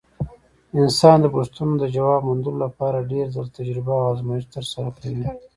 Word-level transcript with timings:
انسان 0.81 1.17
د 1.21 1.25
پوښتنو 1.35 1.73
د 1.79 1.83
ځواب 1.95 2.21
موندلو 2.27 2.59
لپاره 2.65 3.07
ډېر 3.11 3.25
ځله 3.35 3.49
تجربه 3.57 3.93
او 4.01 4.05
ازمېښت 4.13 4.49
ترسره 4.55 4.89
کوي. 4.99 5.25